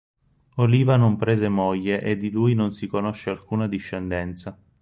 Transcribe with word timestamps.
Oliva 0.55 0.95
non 0.95 1.15
prese 1.15 1.47
moglie 1.47 2.01
e 2.01 2.17
di 2.17 2.31
lui 2.31 2.55
non 2.55 2.71
si 2.71 2.87
conosce 2.87 3.29
alcuna 3.29 3.67
discendenza. 3.67 4.57